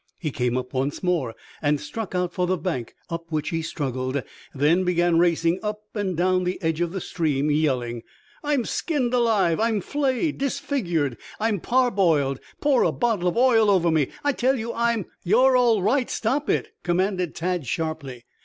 [0.17, 4.23] He came up once more and struck out for the bank, up which he struggled,
[4.51, 8.01] then began racing up and down the edge of the stream yelling:
[8.43, 9.59] "I'm skinned alive!
[9.59, 11.19] I'm flayed, disfigured!
[11.39, 12.39] I'm parboiled!
[12.61, 14.07] Pour a bottle of oil over me.
[14.23, 16.09] I tell you I'm" "You're all right.
[16.09, 18.25] Stop it!" commanded Tad sharply.